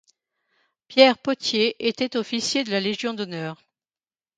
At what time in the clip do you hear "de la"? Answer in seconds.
2.63-2.79